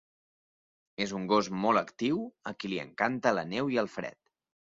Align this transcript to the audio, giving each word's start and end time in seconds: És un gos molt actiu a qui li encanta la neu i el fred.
És 1.03 1.11
un 1.19 1.27
gos 1.31 1.49
molt 1.65 1.81
actiu 1.81 2.17
a 2.53 2.53
qui 2.63 2.71
li 2.73 2.79
encanta 2.85 3.35
la 3.41 3.45
neu 3.53 3.71
i 3.75 3.79
el 3.83 3.91
fred. 3.99 4.19